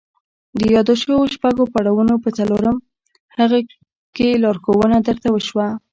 [0.59, 2.77] د يادو شويو شپږو پړاوونو په څلورم
[3.37, 3.59] هغه
[4.15, 5.67] کې لارښوونه درته وشوه.